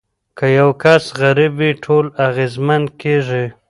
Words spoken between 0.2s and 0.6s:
که